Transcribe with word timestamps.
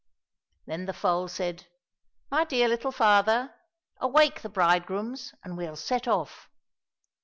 Then 0.65 0.87
the 0.87 0.93
foal 0.95 1.27
said," 1.27 1.67
My 2.31 2.43
dear 2.43 2.67
little 2.67 2.91
father! 2.91 3.53
awake 3.97 4.41
the 4.41 4.49
bridegrooms, 4.49 5.31
and 5.43 5.55
we'll 5.55 5.75
set 5.75 6.07
off." 6.07 6.49